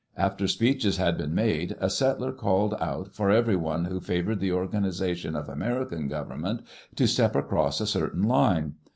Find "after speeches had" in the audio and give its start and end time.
0.17-1.15